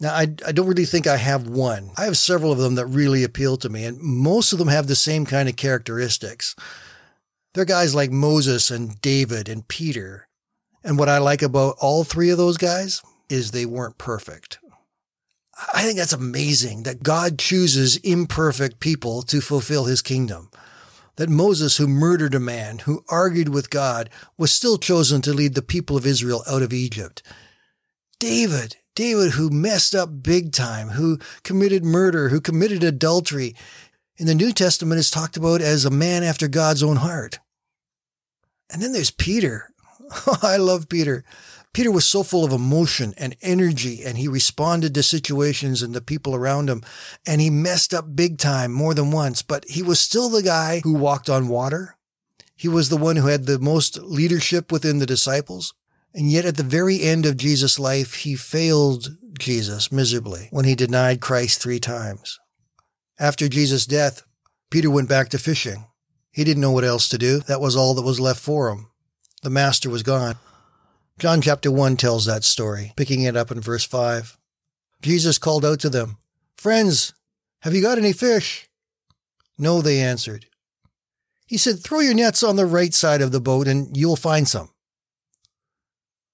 [0.00, 1.90] Now, I, I don't really think I have one.
[1.96, 4.86] I have several of them that really appeal to me, and most of them have
[4.86, 6.56] the same kind of characteristics.
[7.52, 10.28] They're guys like Moses and David and Peter.
[10.82, 14.58] And what I like about all three of those guys is they weren't perfect.
[15.74, 20.50] I think that's amazing that God chooses imperfect people to fulfill his kingdom.
[21.16, 25.54] That Moses, who murdered a man, who argued with God, was still chosen to lead
[25.54, 27.22] the people of Israel out of Egypt.
[28.18, 33.54] David, David, who messed up big time, who committed murder, who committed adultery,
[34.16, 37.38] in the New Testament is talked about as a man after God's own heart.
[38.68, 39.70] And then there's Peter.
[40.42, 41.24] I love Peter.
[41.72, 46.00] Peter was so full of emotion and energy, and he responded to situations and the
[46.00, 46.82] people around him,
[47.24, 50.80] and he messed up big time more than once, but he was still the guy
[50.80, 51.96] who walked on water.
[52.56, 55.72] He was the one who had the most leadership within the disciples.
[56.14, 59.08] And yet at the very end of Jesus' life, he failed
[59.38, 62.38] Jesus miserably when he denied Christ three times.
[63.18, 64.22] After Jesus' death,
[64.70, 65.86] Peter went back to fishing.
[66.32, 67.40] He didn't know what else to do.
[67.40, 68.90] That was all that was left for him.
[69.42, 70.36] The master was gone.
[71.18, 74.38] John chapter 1 tells that story, picking it up in verse 5.
[75.02, 76.18] Jesus called out to them,
[76.56, 77.14] Friends,
[77.60, 78.68] have you got any fish?
[79.58, 80.46] No, they answered.
[81.46, 84.48] He said, Throw your nets on the right side of the boat and you'll find
[84.48, 84.70] some.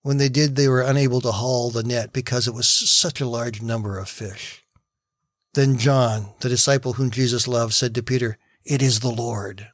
[0.06, 3.28] When they did, they were unable to haul the net because it was such a
[3.28, 4.64] large number of fish.
[5.54, 9.66] Then John, the disciple whom Jesus loved, said to Peter, It is the Lord.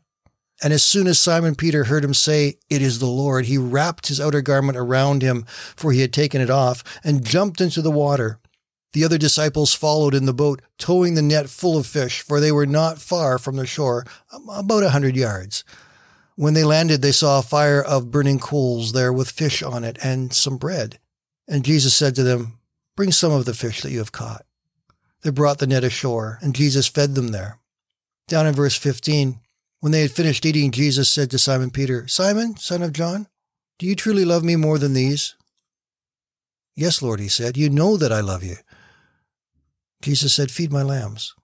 [0.63, 4.07] And as soon as Simon Peter heard him say, It is the Lord, he wrapped
[4.07, 5.45] his outer garment around him,
[5.77, 8.39] for he had taken it off, and jumped into the water.
[8.95, 12.53] The other disciples followed in the boat, towing the net full of fish, for they
[12.53, 14.07] were not far from the shore,
[14.49, 15.63] about a hundred yards.
[16.37, 19.99] When they landed, they saw a fire of burning coals there with fish on it
[20.03, 20.99] and some bread.
[21.47, 22.59] And Jesus said to them,
[22.97, 24.45] Bring some of the fish that you have caught.
[25.23, 27.59] They brought the net ashore, and Jesus fed them there.
[28.29, 29.41] Down in verse 15,
[29.81, 33.29] when they had finished eating, Jesus said to Simon Peter, Simon, son of John,
[33.79, 35.35] do you truly love me more than these?
[36.75, 38.57] Yes, Lord, he said, you know that I love you.
[40.01, 41.35] Jesus said, Feed my lambs.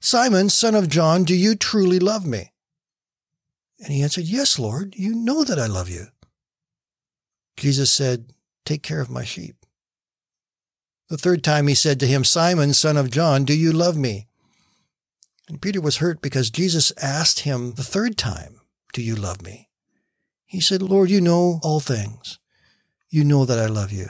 [0.00, 2.52] Simon, son of John, do you truly love me?
[3.80, 6.06] And he answered, Yes, Lord, you know that I love you.
[7.56, 8.32] Jesus said,
[8.64, 9.56] Take care of my sheep.
[11.08, 14.26] The third time he said to him, Simon, son of John, do you love me?
[15.48, 18.60] And Peter was hurt because Jesus asked him the third time,
[18.92, 19.68] Do you love me?
[20.44, 22.38] He said, Lord, you know all things.
[23.10, 24.08] You know that I love you.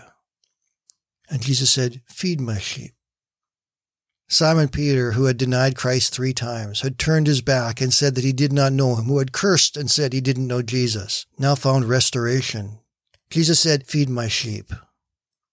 [1.30, 2.94] And Jesus said, Feed my sheep.
[4.31, 8.25] Simon Peter, who had denied Christ three times, had turned his back and said that
[8.25, 11.55] he did not know him, who had cursed and said he didn't know Jesus, now
[11.55, 12.78] found restoration.
[13.31, 14.71] Jesus said, Feed my sheep.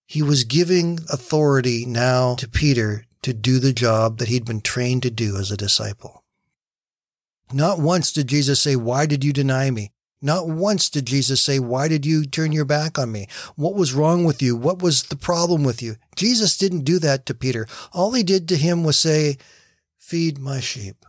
[0.05, 5.03] He was giving authority now to Peter to do the job that he'd been trained
[5.03, 6.23] to do as a disciple.
[7.53, 9.91] Not once did Jesus say, Why did you deny me?
[10.25, 13.27] Not once did Jesus say, Why did you turn your back on me?
[13.55, 14.55] What was wrong with you?
[14.55, 15.97] What was the problem with you?
[16.15, 17.67] Jesus didn't do that to Peter.
[17.93, 19.37] All he did to him was say,
[19.99, 21.05] Feed my sheep.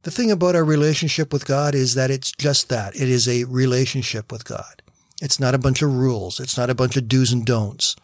[0.00, 2.96] The thing about our relationship with God is that it's just that.
[2.96, 4.80] It is a relationship with God.
[5.20, 6.40] It's not a bunch of rules.
[6.40, 7.96] It's not a bunch of do's and don'ts.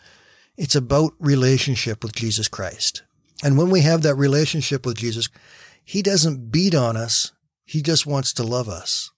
[0.59, 3.03] It's about relationship with Jesus Christ.
[3.43, 5.31] And when we have that relationship with Jesus,
[5.83, 7.33] he doesn't beat on us.
[7.65, 9.11] He just wants to love us.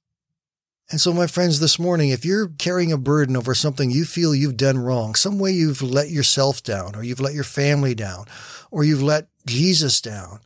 [0.90, 4.34] And so, my friends, this morning, if you're carrying a burden over something you feel
[4.34, 8.24] you've done wrong, some way you've let yourself down, or you've let your family down,
[8.70, 10.40] or you've let Jesus down,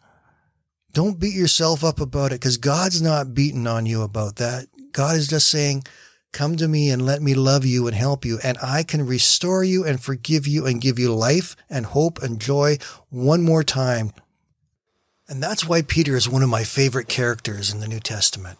[0.93, 4.67] don't beat yourself up about it because God's not beating on you about that.
[4.91, 5.85] God is just saying,
[6.33, 9.63] Come to me and let me love you and help you, and I can restore
[9.63, 12.79] you and forgive you and give you life and hope and joy
[13.11, 14.13] one more time.
[15.29, 18.59] And that's why Peter is one of my favorite characters in the New Testament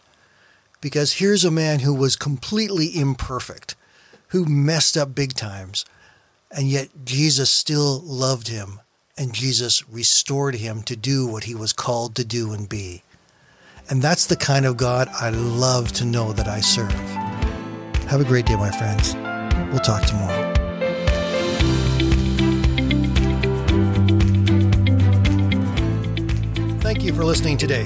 [0.83, 3.75] because here's a man who was completely imperfect,
[4.27, 5.85] who messed up big times,
[6.51, 8.81] and yet Jesus still loved him,
[9.17, 13.01] and Jesus restored him to do what he was called to do and be.
[13.89, 16.91] And that's the kind of God I love to know that I serve.
[18.09, 19.15] Have a great day, my friends.
[19.71, 20.53] We'll talk tomorrow.
[26.81, 27.85] Thank you for listening today.